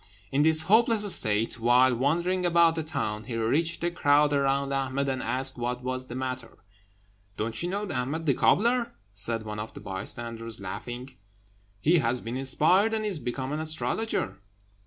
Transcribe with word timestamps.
In 0.31 0.41
this 0.41 0.63
hopeless 0.63 1.13
state, 1.13 1.59
while 1.59 1.93
wandering 1.95 2.43
about 2.43 2.73
the 2.73 2.81
town, 2.81 3.25
he 3.25 3.35
reached 3.35 3.81
the 3.81 3.91
crowd 3.91 4.33
around 4.33 4.73
Ahmed 4.73 5.07
and 5.07 5.21
asked 5.21 5.59
what 5.59 5.83
was 5.83 6.07
the 6.07 6.15
matter. 6.15 6.57
"Don't 7.37 7.61
you 7.61 7.69
know 7.69 7.87
Ahmed 7.87 8.25
the 8.25 8.33
cobbler?" 8.33 8.95
said 9.13 9.43
one 9.43 9.59
of 9.59 9.75
the 9.75 9.79
bystanders, 9.79 10.59
laughing; 10.59 11.11
"he 11.79 11.99
has 11.99 12.19
been 12.19 12.35
inspired, 12.35 12.95
and 12.95 13.05
is 13.05 13.19
become 13.19 13.51
an 13.51 13.59
astrologer." 13.59 14.39